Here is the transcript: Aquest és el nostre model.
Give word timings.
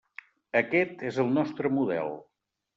Aquest 0.61 1.05
és 1.11 1.21
el 1.25 1.31
nostre 1.37 1.73
model. 1.79 2.13